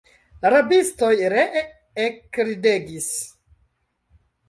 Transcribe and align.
La 0.45 0.51
rabistoj 0.53 1.11
ree 1.35 1.63
ekridegis. 2.07 3.15